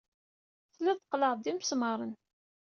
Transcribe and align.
Tellid 0.73 0.99
tqellɛed-d 0.99 1.45
imesmaṛen. 1.51 2.11